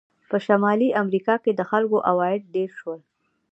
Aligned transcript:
په 0.29 0.37
شمالي 0.45 0.89
امریکا 1.01 1.35
کې 1.43 1.51
د 1.55 1.61
خلکو 1.69 1.97
عواید 2.09 2.41
ډېر 2.55 2.69
شول. 2.79 2.99